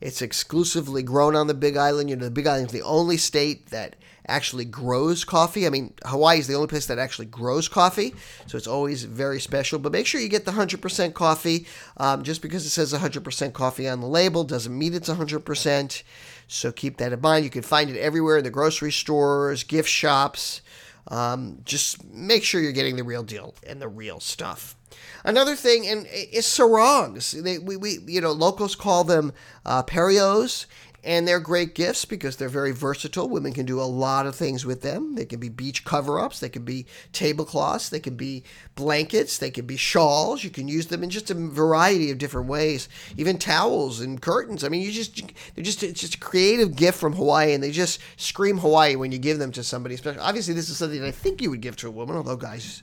It's 0.00 0.22
exclusively 0.22 1.02
grown 1.02 1.36
on 1.36 1.46
the 1.46 1.54
Big 1.54 1.76
Island. 1.76 2.10
You 2.10 2.16
know, 2.16 2.24
the 2.24 2.30
Big 2.30 2.46
Island 2.46 2.66
is 2.68 2.72
the 2.72 2.82
only 2.82 3.16
state 3.16 3.70
that 3.70 3.96
actually 4.26 4.64
grows 4.64 5.24
coffee. 5.24 5.66
I 5.66 5.70
mean, 5.70 5.94
Hawaii 6.04 6.38
is 6.38 6.46
the 6.46 6.54
only 6.54 6.68
place 6.68 6.86
that 6.86 6.98
actually 6.98 7.26
grows 7.26 7.68
coffee, 7.68 8.14
so 8.46 8.56
it's 8.56 8.66
always 8.66 9.04
very 9.04 9.40
special. 9.40 9.78
But 9.78 9.92
make 9.92 10.06
sure 10.06 10.20
you 10.20 10.28
get 10.28 10.44
the 10.44 10.52
100% 10.52 11.14
coffee. 11.14 11.66
Um, 11.96 12.22
just 12.22 12.42
because 12.42 12.64
it 12.64 12.70
says 12.70 12.92
100% 12.92 13.52
coffee 13.52 13.88
on 13.88 14.00
the 14.00 14.06
label 14.06 14.44
doesn't 14.44 14.76
mean 14.76 14.94
it's 14.94 15.08
100%. 15.08 16.02
So 16.48 16.72
keep 16.72 16.98
that 16.98 17.12
in 17.12 17.20
mind. 17.20 17.44
You 17.44 17.50
can 17.50 17.62
find 17.62 17.90
it 17.90 17.98
everywhere 17.98 18.38
in 18.38 18.44
the 18.44 18.50
grocery 18.50 18.92
stores, 18.92 19.64
gift 19.64 19.88
shops. 19.88 20.60
Um, 21.08 21.58
just 21.64 22.04
make 22.04 22.44
sure 22.44 22.60
you're 22.60 22.72
getting 22.72 22.96
the 22.96 23.04
real 23.04 23.22
deal 23.22 23.54
and 23.66 23.80
the 23.80 23.88
real 23.88 24.20
stuff. 24.20 24.76
Another 25.24 25.56
thing, 25.56 25.86
and 25.86 26.06
is 26.10 26.46
sarongs. 26.46 27.32
They, 27.32 27.58
we, 27.58 27.76
we, 27.76 27.98
you 28.06 28.20
know, 28.20 28.32
locals 28.32 28.74
call 28.74 29.04
them 29.04 29.32
uh, 29.64 29.82
pareos, 29.82 30.66
and 31.04 31.26
they're 31.26 31.40
great 31.40 31.74
gifts 31.74 32.04
because 32.04 32.36
they're 32.36 32.48
very 32.48 32.72
versatile. 32.72 33.28
Women 33.28 33.52
can 33.52 33.66
do 33.66 33.80
a 33.80 33.82
lot 33.82 34.26
of 34.26 34.36
things 34.36 34.64
with 34.64 34.82
them. 34.82 35.14
They 35.14 35.24
can 35.24 35.40
be 35.40 35.48
beach 35.48 35.84
cover 35.84 36.20
ups, 36.20 36.40
they 36.40 36.48
can 36.48 36.64
be 36.64 36.86
tablecloths, 37.12 37.88
they 37.88 38.00
can 38.00 38.14
be 38.14 38.44
blankets, 38.74 39.38
they 39.38 39.50
can 39.50 39.66
be 39.66 39.76
shawls. 39.76 40.44
You 40.44 40.50
can 40.50 40.68
use 40.68 40.86
them 40.86 41.02
in 41.02 41.10
just 41.10 41.30
a 41.30 41.34
variety 41.34 42.10
of 42.10 42.18
different 42.18 42.48
ways, 42.48 42.88
even 43.16 43.38
towels 43.38 44.00
and 44.00 44.20
curtains. 44.20 44.62
I 44.62 44.68
mean, 44.68 44.82
you 44.82 44.92
just, 44.92 45.20
they're 45.54 45.64
just, 45.64 45.82
it's 45.82 46.00
just 46.00 46.14
a 46.14 46.20
creative 46.20 46.76
gift 46.76 46.98
from 46.98 47.14
Hawaii, 47.14 47.52
and 47.52 47.62
they 47.62 47.72
just 47.72 48.00
scream 48.16 48.58
Hawaii 48.58 48.96
when 48.96 49.12
you 49.12 49.18
give 49.18 49.38
them 49.38 49.52
to 49.52 49.64
somebody. 49.64 49.96
Especially, 49.96 50.20
obviously, 50.20 50.54
this 50.54 50.70
is 50.70 50.76
something 50.76 51.00
that 51.00 51.08
I 51.08 51.12
think 51.12 51.42
you 51.42 51.50
would 51.50 51.60
give 51.60 51.76
to 51.76 51.88
a 51.88 51.90
woman, 51.90 52.16
although 52.16 52.36
guys 52.36 52.82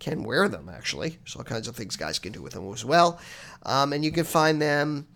can 0.00 0.24
wear 0.24 0.48
them 0.48 0.68
actually. 0.68 1.10
There's 1.10 1.36
all 1.36 1.44
kinds 1.44 1.68
of 1.68 1.76
things 1.76 1.94
guys 1.94 2.18
can 2.18 2.32
do 2.32 2.42
with 2.42 2.54
them 2.54 2.72
as 2.72 2.84
well. 2.84 3.20
Um, 3.64 3.92
and 3.92 4.04
you 4.04 4.10
can 4.10 4.24
find 4.24 4.60
them 4.60 5.06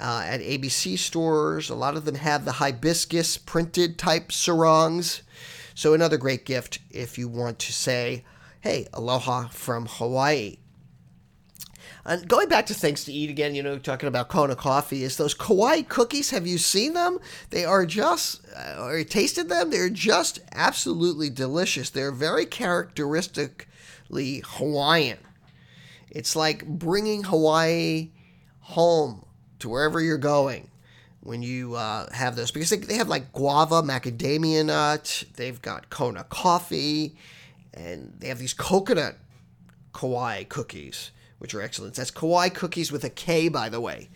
uh, 0.00 0.22
at 0.24 0.40
ABC 0.40 0.98
stores. 0.98 1.70
A 1.70 1.74
lot 1.74 1.96
of 1.96 2.04
them 2.04 2.16
have 2.16 2.44
the 2.44 2.52
hibiscus 2.52 3.36
printed 3.36 3.98
type 3.98 4.32
sarongs. 4.32 5.22
So, 5.74 5.94
another 5.94 6.16
great 6.16 6.44
gift 6.44 6.80
if 6.90 7.18
you 7.18 7.28
want 7.28 7.58
to 7.60 7.72
say, 7.72 8.24
hey, 8.60 8.86
aloha 8.92 9.48
from 9.48 9.86
Hawaii. 9.86 10.56
And 12.04 12.26
going 12.26 12.48
back 12.48 12.66
to 12.66 12.74
things 12.74 13.04
to 13.04 13.12
eat 13.12 13.28
again, 13.28 13.54
you 13.54 13.62
know, 13.62 13.78
talking 13.78 14.08
about 14.08 14.28
Kona 14.28 14.56
coffee, 14.56 15.04
is 15.04 15.16
those 15.16 15.34
Kauai 15.34 15.82
cookies. 15.82 16.30
Have 16.30 16.46
you 16.46 16.56
seen 16.56 16.94
them? 16.94 17.18
They 17.50 17.66
are 17.66 17.84
just, 17.84 18.40
uh, 18.56 18.82
or 18.82 19.04
tasted 19.04 19.48
them? 19.50 19.70
They're 19.70 19.90
just 19.90 20.40
absolutely 20.52 21.28
delicious. 21.28 21.90
They're 21.90 22.10
very 22.10 22.46
characteristically 22.46 24.42
Hawaiian. 24.44 25.18
It's 26.10 26.34
like 26.34 26.66
bringing 26.66 27.24
Hawaii 27.24 28.10
home 28.60 29.24
to 29.60 29.68
wherever 29.68 30.00
you're 30.00 30.18
going 30.18 30.70
when 31.20 31.42
you 31.42 31.74
uh, 31.74 32.10
have 32.12 32.36
those 32.36 32.50
because 32.50 32.70
they, 32.70 32.78
they 32.78 32.96
have 32.96 33.08
like 33.08 33.32
guava, 33.32 33.82
macadamia 33.82 34.64
nut, 34.64 35.24
they've 35.36 35.60
got 35.60 35.90
Kona 35.90 36.24
coffee, 36.24 37.16
and 37.74 38.14
they 38.18 38.28
have 38.28 38.38
these 38.38 38.54
coconut 38.54 39.16
Kauai 39.92 40.44
cookies, 40.44 41.10
which 41.38 41.54
are 41.54 41.60
excellent. 41.60 41.94
That's 41.94 42.10
Kauai 42.10 42.48
cookies 42.48 42.92
with 42.92 43.04
a 43.04 43.10
K, 43.10 43.48
by 43.48 43.68
the 43.68 43.80
way, 43.80 44.08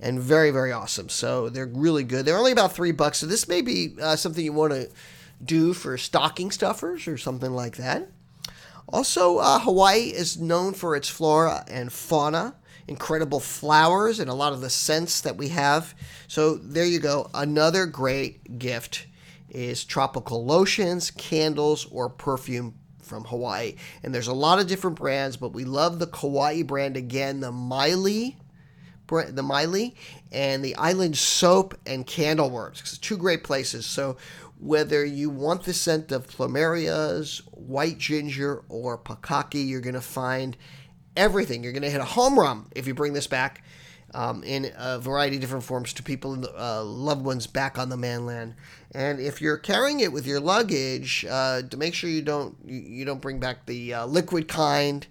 and 0.00 0.20
very, 0.20 0.50
very 0.50 0.72
awesome. 0.72 1.08
So 1.08 1.48
they're 1.48 1.66
really 1.66 2.04
good. 2.04 2.24
They're 2.24 2.38
only 2.38 2.52
about 2.52 2.72
three 2.72 2.92
bucks, 2.92 3.18
so 3.18 3.26
this 3.26 3.48
may 3.48 3.62
be 3.62 3.96
uh, 4.00 4.16
something 4.16 4.44
you 4.44 4.52
want 4.52 4.72
to 4.72 4.90
do 5.42 5.72
for 5.72 5.96
stocking 5.96 6.50
stuffers 6.50 7.08
or 7.08 7.16
something 7.16 7.52
like 7.52 7.76
that. 7.76 8.08
Also, 8.88 9.38
uh, 9.38 9.60
Hawaii 9.60 10.08
is 10.08 10.38
known 10.38 10.74
for 10.74 10.96
its 10.96 11.08
flora 11.08 11.64
and 11.68 11.92
fauna 11.92 12.56
incredible 12.88 13.40
flowers 13.40 14.20
and 14.20 14.30
a 14.30 14.34
lot 14.34 14.52
of 14.52 14.60
the 14.60 14.70
scents 14.70 15.20
that 15.22 15.36
we 15.36 15.48
have. 15.48 15.94
So 16.28 16.54
there 16.54 16.84
you 16.84 16.98
go. 16.98 17.30
Another 17.34 17.86
great 17.86 18.58
gift 18.58 19.06
is 19.48 19.84
tropical 19.84 20.44
lotions, 20.44 21.10
candles, 21.10 21.86
or 21.90 22.08
perfume 22.08 22.74
from 23.02 23.24
Hawaii. 23.24 23.74
And 24.02 24.14
there's 24.14 24.28
a 24.28 24.32
lot 24.32 24.60
of 24.60 24.68
different 24.68 24.96
brands, 24.96 25.36
but 25.36 25.52
we 25.52 25.64
love 25.64 25.98
the 25.98 26.06
Kauai 26.06 26.62
brand 26.62 26.96
again, 26.96 27.40
the 27.40 27.52
Maile 27.52 28.34
the 29.10 29.42
Miley 29.42 29.96
and 30.30 30.64
the 30.64 30.76
Island 30.76 31.18
Soap 31.18 31.74
and 31.84 32.06
Candle 32.06 32.48
Works. 32.48 32.80
It's 32.80 32.96
two 32.96 33.16
great 33.16 33.42
places. 33.42 33.84
So 33.84 34.16
whether 34.60 35.04
you 35.04 35.30
want 35.30 35.64
the 35.64 35.74
scent 35.74 36.12
of 36.12 36.28
plumerias, 36.28 37.40
white 37.52 37.98
ginger, 37.98 38.62
or 38.68 38.98
pikake, 38.98 39.66
you're 39.66 39.80
going 39.80 39.94
to 39.94 40.00
find 40.00 40.56
everything. 41.16 41.62
You're 41.62 41.72
going 41.72 41.82
to 41.82 41.90
hit 41.90 42.00
a 42.00 42.04
home 42.04 42.38
run 42.38 42.66
if 42.74 42.86
you 42.86 42.94
bring 42.94 43.12
this 43.12 43.26
back 43.26 43.62
um, 44.14 44.42
in 44.42 44.72
a 44.76 44.98
variety 44.98 45.36
of 45.36 45.40
different 45.40 45.64
forms 45.64 45.92
to 45.94 46.02
people, 46.02 46.44
uh, 46.58 46.82
loved 46.82 47.24
ones 47.24 47.46
back 47.46 47.78
on 47.78 47.88
the 47.88 47.96
mainland. 47.96 48.54
And 48.92 49.20
if 49.20 49.40
you're 49.40 49.58
carrying 49.58 50.00
it 50.00 50.12
with 50.12 50.26
your 50.26 50.40
luggage, 50.40 51.24
uh, 51.28 51.62
to 51.62 51.76
make 51.76 51.94
sure 51.94 52.10
you 52.10 52.22
don't 52.22 52.56
you, 52.64 53.04
don't 53.04 53.20
bring 53.20 53.38
back 53.38 53.66
the 53.66 53.94
uh, 53.94 54.06
liquid 54.06 54.48
kind. 54.48 55.06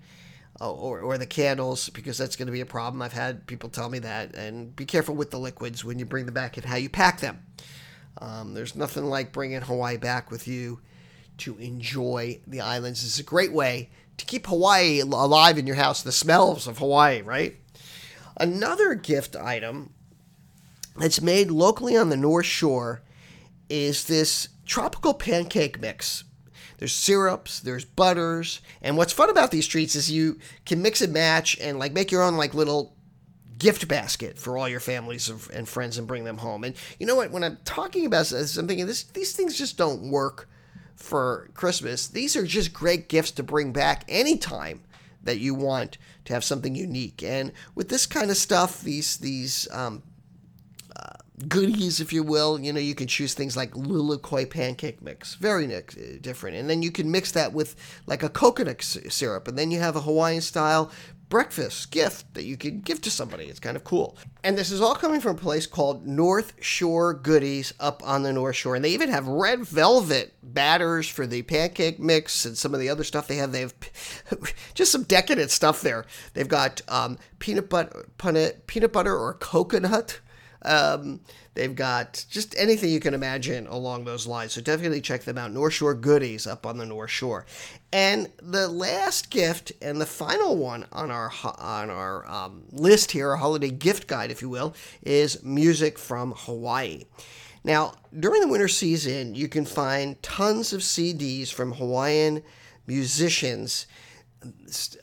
Uh, 0.62 0.70
or, 0.74 1.00
or 1.00 1.18
the 1.18 1.26
candles 1.26 1.88
because 1.88 2.18
that's 2.18 2.36
going 2.36 2.48
to 2.48 2.52
be 2.52 2.60
a 2.60 2.66
problem. 2.66 3.02
I've 3.02 3.14
had 3.14 3.48
people 3.48 3.70
tell 3.70 3.90
me 3.90 4.00
that, 4.00 4.36
and 4.36 4.76
be 4.76 4.84
careful 4.84 5.16
with 5.16 5.32
the 5.32 5.40
liquids 5.40 5.86
when 5.86 6.00
you 6.00 6.06
bring 6.06 6.26
them 6.26 6.34
back 6.34 6.58
and 6.58 6.66
how 6.66 6.76
you 6.76 6.90
pack 6.90 7.22
them. 7.22 7.42
Um, 8.18 8.54
there's 8.56 8.76
nothing 8.76 9.06
like 9.06 9.32
bringing 9.32 9.62
Hawaii 9.62 9.96
back 9.96 10.30
with 10.30 10.50
you 10.50 10.82
to 11.38 11.58
enjoy 11.60 12.42
the 12.46 12.60
islands. 12.60 13.06
It's 13.06 13.20
a 13.20 13.24
great 13.24 13.54
way 13.54 13.90
to 14.20 14.26
keep 14.26 14.48
Hawaii 14.48 15.00
alive 15.00 15.58
in 15.58 15.68
your 15.68 15.76
house, 15.78 16.02
the 16.02 16.12
smells 16.12 16.68
of 16.68 16.78
Hawaii, 16.78 17.22
right? 17.22 17.56
Another 18.38 18.94
gift 18.96 19.36
item 19.36 19.94
that's 20.96 21.22
made 21.22 21.52
locally 21.52 21.98
on 21.98 22.10
the 22.10 22.18
North 22.18 22.46
Shore 22.46 23.02
is 23.70 24.06
this 24.06 24.50
tropical 24.66 25.14
pancake 25.14 25.80
mix. 25.80 26.24
There's 26.78 26.94
syrups, 26.94 27.60
there's 27.60 27.84
butters, 27.84 28.62
and 28.82 28.96
what's 28.96 29.12
fun 29.12 29.30
about 29.30 29.52
these 29.52 29.68
treats 29.68 29.96
is 29.96 30.10
you 30.10 30.40
can 30.66 30.82
mix 30.82 31.02
and 31.02 31.12
match 31.12 31.58
and 31.60 31.78
like 31.78 31.92
make 31.92 32.12
your 32.12 32.24
own 32.24 32.38
like 32.38 32.54
little 32.54 32.96
gift 33.58 33.90
basket 33.90 34.40
for 34.40 34.58
all 34.58 34.70
your 34.70 34.80
families 34.80 35.30
and 35.54 35.68
friends 35.68 35.98
and 35.98 36.08
bring 36.08 36.24
them 36.24 36.38
home. 36.38 36.64
And 36.64 36.76
you 36.98 37.06
know 37.06 37.16
what? 37.16 37.32
When 37.32 37.44
I'm 37.44 37.58
talking 37.66 38.06
about 38.06 38.28
this, 38.28 38.56
I'm 38.56 38.68
thinking 38.68 38.88
this, 38.88 39.04
these 39.04 39.34
things 39.34 39.58
just 39.58 39.78
don't 39.78 40.10
work 40.10 40.48
for 41.00 41.50
Christmas. 41.54 42.08
These 42.08 42.36
are 42.36 42.46
just 42.46 42.74
great 42.74 43.08
gifts 43.08 43.32
to 43.32 43.44
bring 43.44 43.72
back 43.72 44.04
anytime 44.08 44.82
that 45.24 45.40
you 45.40 45.56
want 45.56 45.98
to 46.26 46.34
have 46.34 46.44
something 46.44 46.76
unique. 46.76 47.24
And 47.24 47.52
with 47.74 47.90
this 47.90 48.06
kind 48.06 48.30
of 48.30 48.38
stuff, 48.38 48.82
these 48.82 49.18
these 49.18 49.68
um, 49.72 50.04
uh, 50.96 51.18
goodies, 51.48 52.00
if 52.00 52.14
you 52.14 52.22
will, 52.22 52.60
you 52.60 52.74
know, 52.74 52.80
you 52.80 52.96
can 52.96 53.08
choose 53.08 53.34
things 53.34 53.56
like 53.56 53.72
lilikoi 53.72 54.50
pancake 54.50 55.02
mix, 55.02 55.36
very 55.36 55.68
different, 56.22 56.58
and 56.58 56.70
then 56.70 56.82
you 56.82 56.92
can 56.92 57.10
mix 57.10 57.32
that 57.32 57.54
with 57.54 57.76
like 58.06 58.22
a 58.22 58.30
coconut 58.30 58.82
syrup, 58.82 59.48
and 59.48 59.58
then 59.58 59.72
you 59.72 59.80
have 59.80 59.96
a 59.96 60.02
Hawaiian 60.02 60.42
style 60.42 60.92
breakfast 61.30 61.92
gift 61.92 62.34
that 62.34 62.44
you 62.44 62.58
could 62.58 62.84
give 62.84 63.02
to 63.02 63.12
somebody. 63.12 63.46
It's 63.46 63.60
kind 63.60 63.78
of 63.78 63.84
cool. 63.84 64.18
And 64.44 64.58
this 64.58 64.72
is 64.72 64.82
all 64.82 64.96
coming 64.96 65.22
from 65.22 65.36
a 65.36 65.40
place 65.40 65.68
called 65.68 66.06
North 66.06 66.54
Shore 66.60 67.14
Goodies 67.14 67.74
up 67.80 68.02
on 68.06 68.24
the 68.24 68.34
North 68.34 68.56
Shore. 68.56 68.76
And 68.76 68.84
they 68.84 68.90
even 68.90 69.10
have 69.10 69.28
red 69.28 69.62
velvet 69.62 70.34
batters 70.42 71.08
for 71.08 71.28
the 71.28 71.44
pancake 71.44 72.00
mix 72.00 72.46
and 72.46 72.58
some 72.58 72.74
of 72.74 72.80
the 72.80 72.90
other 72.90 73.04
stuff 73.04 73.28
they 73.28 73.38
have. 73.38 73.52
They 73.52 73.62
have 73.62 73.74
just 74.74 74.92
some 74.92 75.04
decadent 75.04 75.52
stuff 75.52 75.82
there. 75.82 76.06
They've 76.34 76.48
got 76.48 76.82
um, 76.88 77.18
peanut 77.38 77.70
butter, 77.70 78.10
peanut 78.68 78.92
butter 78.92 79.16
or 79.16 79.36
coconut. 79.36 80.20
Um, 80.64 81.22
They've 81.60 81.76
got 81.76 82.24
just 82.30 82.56
anything 82.58 82.90
you 82.90 83.02
can 83.02 83.14
imagine 83.14 83.68
along 83.68 84.06
those 84.06 84.26
lines. 84.26 84.54
So 84.54 84.62
definitely 84.62 85.02
check 85.02 85.24
them 85.24 85.38
out. 85.38 85.52
North 85.52 85.74
Shore 85.74 85.94
Goodies 85.94 86.48
up 86.48 86.66
on 86.66 86.78
the 86.78 86.86
North 86.86 87.10
Shore. 87.10 87.46
And 87.92 88.30
the 88.42 88.70
last 88.70 89.30
gift 89.30 89.74
and 89.82 90.00
the 90.00 90.06
final 90.06 90.56
one 90.56 90.86
on 90.94 91.12
our 91.12 91.30
on 91.44 91.90
our 91.90 92.26
um, 92.32 92.64
list 92.72 93.12
here, 93.12 93.34
a 93.34 93.38
holiday 93.38 93.72
gift 93.72 94.08
guide, 94.08 94.32
if 94.32 94.42
you 94.42 94.48
will, 94.48 94.74
is 95.04 95.44
music 95.44 96.00
from 96.00 96.34
Hawaii. 96.38 97.04
Now, 97.66 97.96
during 98.18 98.40
the 98.40 98.48
winter 98.48 98.70
season, 98.70 99.36
you 99.36 99.50
can 99.50 99.66
find 99.66 100.24
tons 100.24 100.72
of 100.72 100.80
CDs 100.80 101.52
from 101.52 101.74
Hawaiian 101.74 102.42
musicians 102.88 103.86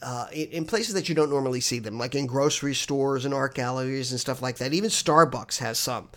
uh, 0.03 0.27
in 0.33 0.65
places 0.65 0.95
that 0.95 1.09
you 1.09 1.15
don't 1.15 1.31
normally 1.31 1.61
see 1.61 1.79
them, 1.79 1.99
like 1.99 2.15
in 2.15 2.27
grocery 2.27 2.75
stores 2.75 3.25
and 3.25 3.35
art 3.35 3.55
galleries 3.55 4.11
and 4.11 4.21
stuff 4.21 4.41
like 4.41 4.57
that. 4.59 4.73
Even 4.73 4.91
Starbucks 4.91 5.59
has 5.59 5.79
some 5.79 6.09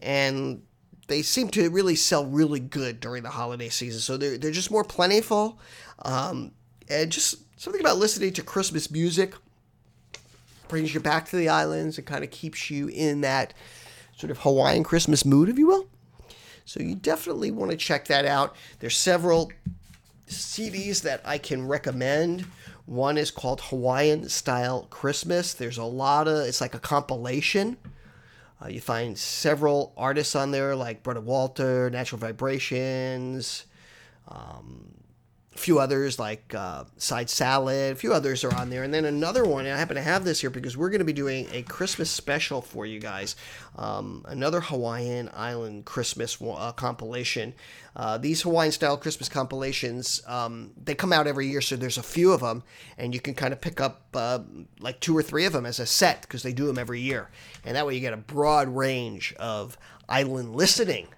and 0.00 0.62
they 1.08 1.22
seem 1.22 1.48
to 1.48 1.70
really 1.70 1.94
sell 1.96 2.24
really 2.26 2.60
good 2.60 3.00
during 3.00 3.22
the 3.22 3.30
holiday 3.30 3.68
season. 3.68 4.00
So 4.00 4.16
they're, 4.16 4.38
they're 4.38 4.50
just 4.50 4.70
more 4.70 4.84
plentiful. 4.84 5.58
Um, 6.02 6.52
and 6.88 7.10
just 7.10 7.36
something 7.60 7.80
about 7.80 7.98
listening 7.98 8.32
to 8.34 8.42
Christmas 8.42 8.90
music 8.90 9.34
brings 10.68 10.94
you 10.94 11.00
back 11.00 11.28
to 11.28 11.36
the 11.36 11.48
islands 11.48 11.98
and 11.98 12.06
kind 12.06 12.24
of 12.24 12.30
keeps 12.30 12.70
you 12.70 12.88
in 12.88 13.20
that 13.20 13.54
sort 14.16 14.30
of 14.30 14.38
Hawaiian 14.38 14.82
Christmas 14.82 15.24
mood, 15.24 15.48
if 15.48 15.58
you 15.58 15.66
will. 15.66 15.88
So 16.64 16.80
you 16.80 16.94
definitely 16.94 17.50
want 17.50 17.70
to 17.70 17.76
check 17.76 18.06
that 18.06 18.24
out. 18.24 18.56
There's 18.80 18.96
several 18.96 19.52
CDs 20.28 21.02
that 21.02 21.20
I 21.24 21.38
can 21.38 21.66
recommend. 21.68 22.46
One 22.86 23.16
is 23.18 23.30
called 23.30 23.60
Hawaiian 23.62 24.28
Style 24.28 24.86
Christmas. 24.90 25.54
There's 25.54 25.78
a 25.78 25.84
lot 25.84 26.28
of, 26.28 26.46
it's 26.46 26.60
like 26.60 26.74
a 26.74 26.80
compilation 26.80 27.76
Uh, 28.62 28.68
you 28.68 28.80
find 28.80 29.18
several 29.18 29.92
artists 29.96 30.34
on 30.34 30.50
there 30.50 30.74
like 30.76 31.02
Brother 31.02 31.20
Walter, 31.20 31.90
Natural 31.90 32.18
Vibrations, 32.18 33.66
um, 34.28 34.94
a 35.54 35.58
few 35.58 35.78
others 35.78 36.18
like 36.18 36.54
uh, 36.54 36.84
Side 36.96 37.30
Salad, 37.30 37.92
a 37.92 37.94
few 37.94 38.12
others 38.12 38.42
are 38.42 38.54
on 38.54 38.70
there. 38.70 38.82
And 38.82 38.92
then 38.92 39.04
another 39.04 39.44
one, 39.44 39.66
and 39.66 39.74
I 39.74 39.78
happen 39.78 39.96
to 39.96 40.02
have 40.02 40.24
this 40.24 40.40
here 40.40 40.50
because 40.50 40.76
we're 40.76 40.90
going 40.90 41.00
to 41.00 41.04
be 41.04 41.12
doing 41.12 41.46
a 41.52 41.62
Christmas 41.62 42.10
special 42.10 42.60
for 42.60 42.86
you 42.86 42.98
guys. 42.98 43.36
Um, 43.76 44.24
another 44.28 44.60
Hawaiian 44.60 45.30
Island 45.32 45.84
Christmas 45.84 46.40
uh, 46.42 46.72
compilation. 46.72 47.54
Uh, 47.94 48.18
these 48.18 48.42
Hawaiian 48.42 48.72
style 48.72 48.96
Christmas 48.96 49.28
compilations, 49.28 50.20
um, 50.26 50.72
they 50.82 50.96
come 50.96 51.12
out 51.12 51.28
every 51.28 51.46
year, 51.46 51.60
so 51.60 51.76
there's 51.76 51.98
a 51.98 52.02
few 52.02 52.32
of 52.32 52.40
them, 52.40 52.64
and 52.98 53.14
you 53.14 53.20
can 53.20 53.34
kind 53.34 53.52
of 53.52 53.60
pick 53.60 53.80
up 53.80 54.02
uh, 54.14 54.40
like 54.80 54.98
two 54.98 55.16
or 55.16 55.22
three 55.22 55.44
of 55.44 55.52
them 55.52 55.66
as 55.66 55.78
a 55.78 55.86
set 55.86 56.22
because 56.22 56.42
they 56.42 56.52
do 56.52 56.66
them 56.66 56.78
every 56.78 57.00
year. 57.00 57.30
And 57.64 57.76
that 57.76 57.86
way 57.86 57.94
you 57.94 58.00
get 58.00 58.12
a 58.12 58.18
broad 58.18 58.68
range 58.68 59.32
of 59.38 59.78
island 60.08 60.56
listening 60.56 61.08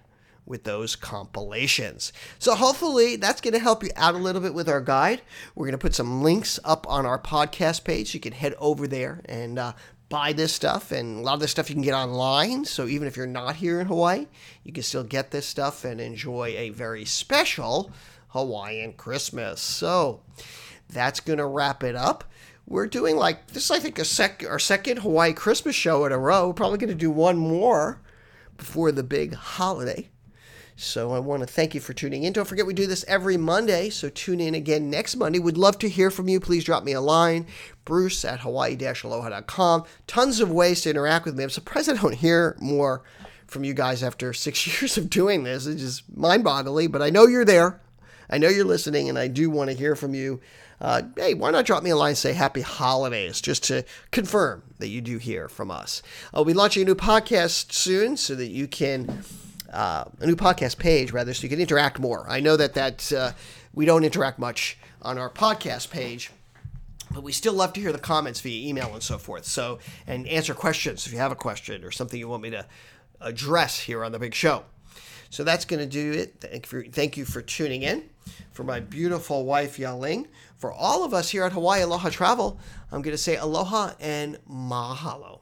with 0.47 0.63
those 0.63 0.95
compilations. 0.95 2.13
So 2.39 2.55
hopefully 2.55 3.17
that's 3.17 3.41
going 3.41 3.53
to 3.53 3.59
help 3.59 3.83
you 3.83 3.89
out 3.95 4.15
a 4.15 4.19
little 4.19 4.41
bit 4.41 4.53
with 4.53 4.69
our 4.69 4.81
guide. 4.81 5.21
We're 5.53 5.65
going 5.65 5.73
to 5.73 5.77
put 5.77 5.93
some 5.93 6.23
links 6.23 6.59
up 6.63 6.87
on 6.89 7.05
our 7.05 7.19
podcast 7.19 7.83
page. 7.83 8.13
You 8.13 8.19
can 8.19 8.33
head 8.33 8.55
over 8.57 8.87
there 8.87 9.21
and 9.25 9.59
uh, 9.59 9.73
buy 10.09 10.33
this 10.33 10.53
stuff. 10.53 10.91
And 10.91 11.19
a 11.19 11.21
lot 11.21 11.35
of 11.35 11.39
this 11.41 11.51
stuff 11.51 11.69
you 11.69 11.75
can 11.75 11.83
get 11.83 11.93
online. 11.93 12.65
So 12.65 12.87
even 12.87 13.07
if 13.07 13.17
you're 13.17 13.27
not 13.27 13.57
here 13.57 13.81
in 13.81 13.87
Hawaii, 13.87 14.27
you 14.63 14.71
can 14.71 14.83
still 14.83 15.03
get 15.03 15.31
this 15.31 15.45
stuff 15.45 15.83
and 15.83 15.99
enjoy 15.99 16.55
a 16.57 16.69
very 16.69 17.05
special 17.05 17.91
Hawaiian 18.29 18.93
Christmas. 18.93 19.61
So 19.61 20.21
that's 20.89 21.19
going 21.19 21.39
to 21.39 21.45
wrap 21.45 21.83
it 21.83 21.95
up. 21.95 22.23
We're 22.65 22.87
doing 22.87 23.15
like 23.15 23.47
this, 23.47 23.71
I 23.71 23.79
think, 23.79 23.97
a 23.97 24.05
sec- 24.05 24.45
our 24.47 24.59
second 24.59 24.99
Hawaii 24.99 25.33
Christmas 25.33 25.75
show 25.75 26.05
in 26.05 26.11
a 26.11 26.17
row. 26.17 26.47
We're 26.47 26.53
probably 26.53 26.77
going 26.77 26.89
to 26.89 26.95
do 26.95 27.11
one 27.11 27.37
more 27.37 28.01
before 28.57 28.91
the 28.91 29.03
big 29.03 29.35
holiday. 29.35 30.09
So 30.79 31.11
I 31.11 31.17
want 31.17 31.41
to 31.41 31.47
thank 31.47 31.73
you 31.73 31.81
for 31.81 31.93
tuning 31.93 32.23
in. 32.23 32.33
Don't 32.33 32.47
forget 32.47 32.67
we 32.67 32.73
do 32.75 32.85
this 32.85 33.03
every 33.07 33.35
Monday, 33.35 33.89
so 33.89 34.09
tune 34.09 34.39
in 34.39 34.53
again 34.53 34.91
next 34.91 35.15
Monday. 35.15 35.39
We'd 35.39 35.57
love 35.57 35.79
to 35.79 35.89
hear 35.89 36.11
from 36.11 36.29
you. 36.29 36.39
Please 36.39 36.63
drop 36.63 36.83
me 36.83 36.91
a 36.91 37.01
line, 37.01 37.47
bruce 37.83 38.23
at 38.23 38.41
hawaii-aloha.com. 38.41 39.85
Tons 40.05 40.39
of 40.39 40.51
ways 40.51 40.81
to 40.81 40.91
interact 40.91 41.25
with 41.25 41.35
me. 41.35 41.43
I'm 41.43 41.49
surprised 41.49 41.89
I 41.89 41.95
don't 41.95 42.13
hear 42.13 42.55
more 42.61 43.01
from 43.47 43.63
you 43.63 43.73
guys 43.73 44.03
after 44.03 44.33
six 44.33 44.67
years 44.67 44.99
of 44.99 45.09
doing 45.09 45.43
this. 45.43 45.65
It's 45.65 45.81
just 45.81 46.15
mind-boggling, 46.15 46.91
but 46.91 47.01
I 47.01 47.09
know 47.09 47.25
you're 47.25 47.43
there. 47.43 47.81
I 48.29 48.37
know 48.37 48.49
you're 48.49 48.63
listening, 48.63 49.09
and 49.09 49.17
I 49.17 49.29
do 49.29 49.49
want 49.49 49.71
to 49.71 49.75
hear 49.75 49.95
from 49.95 50.13
you. 50.13 50.41
Uh, 50.79 51.01
hey, 51.15 51.33
why 51.33 51.49
not 51.49 51.65
drop 51.65 51.81
me 51.81 51.89
a 51.89 51.95
line 51.95 52.09
and 52.09 52.17
say 52.19 52.33
happy 52.33 52.61
holidays 52.61 53.41
just 53.41 53.63
to 53.63 53.83
confirm 54.11 54.61
that 54.77 54.89
you 54.89 55.01
do 55.01 55.17
hear 55.17 55.49
from 55.49 55.71
us? 55.71 56.03
I'll 56.35 56.45
be 56.45 56.53
launching 56.53 56.83
a 56.83 56.85
new 56.85 56.93
podcast 56.93 57.71
soon 57.71 58.15
so 58.15 58.35
that 58.35 58.49
you 58.49 58.67
can 58.67 59.23
uh, 59.71 60.05
a 60.19 60.25
new 60.25 60.35
podcast 60.35 60.77
page 60.77 61.11
rather, 61.11 61.33
so 61.33 61.43
you 61.43 61.49
can 61.49 61.59
interact 61.59 61.99
more. 61.99 62.25
I 62.29 62.39
know 62.39 62.57
that 62.57 62.73
that 62.75 63.11
uh, 63.13 63.31
we 63.73 63.85
don't 63.85 64.03
interact 64.03 64.39
much 64.39 64.77
on 65.01 65.17
our 65.17 65.29
podcast 65.29 65.89
page, 65.89 66.31
but 67.11 67.23
we 67.23 67.31
still 67.31 67.53
love 67.53 67.73
to 67.73 67.81
hear 67.81 67.91
the 67.91 67.99
comments 67.99 68.41
via 68.41 68.67
email 68.67 68.93
and 68.93 69.03
so 69.03 69.17
forth. 69.17 69.45
So 69.45 69.79
and 70.05 70.27
answer 70.27 70.53
questions 70.53 71.05
if 71.05 71.13
you 71.13 71.19
have 71.19 71.31
a 71.31 71.35
question 71.35 71.83
or 71.83 71.91
something 71.91 72.19
you 72.19 72.27
want 72.27 72.43
me 72.43 72.49
to 72.51 72.65
address 73.21 73.79
here 73.79 74.03
on 74.03 74.11
the 74.11 74.19
big 74.19 74.33
show. 74.33 74.63
So 75.29 75.43
that's 75.43 75.65
going 75.65 75.79
to 75.79 75.85
do 75.85 76.13
it. 76.13 76.35
Thank 76.39 76.71
you, 76.71 76.81
for, 76.81 76.89
thank 76.89 77.17
you 77.17 77.25
for 77.25 77.41
tuning 77.41 77.81
in. 77.81 78.09
For 78.51 78.63
my 78.63 78.79
beautiful 78.79 79.45
wife, 79.45 79.77
Yaling, 79.77 80.27
for 80.57 80.71
all 80.71 81.03
of 81.03 81.13
us 81.13 81.29
here 81.29 81.43
at 81.43 81.51
Hawaii 81.51 81.81
Aloha 81.81 82.09
Travel, 82.09 82.59
I'm 82.91 83.01
going 83.01 83.15
to 83.15 83.21
say 83.21 83.35
aloha 83.35 83.93
and 83.99 84.37
mahalo. 84.49 85.41